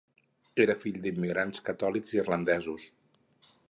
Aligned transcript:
Era 0.65 0.75
fill 0.85 0.97
d'immigrants 1.03 1.63
catòlics 1.71 2.19
irlandesos. 2.21 2.93